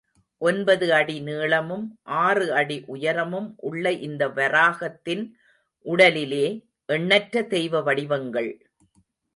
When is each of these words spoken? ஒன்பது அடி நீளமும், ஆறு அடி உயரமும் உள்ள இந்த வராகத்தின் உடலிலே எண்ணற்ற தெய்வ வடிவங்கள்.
ஒன்பது 0.41 0.93
அடி 0.93 1.19
நீளமும், 1.19 1.99
ஆறு 2.03 2.53
அடி 2.53 2.83
உயரமும் 2.87 3.53
உள்ள 3.61 3.91
இந்த 3.91 4.29
வராகத்தின் 4.29 5.23
உடலிலே 5.85 6.45
எண்ணற்ற 6.85 7.43
தெய்வ 7.43 7.81
வடிவங்கள். 7.81 8.51